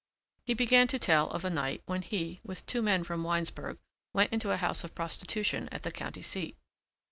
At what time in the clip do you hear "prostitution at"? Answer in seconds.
4.95-5.83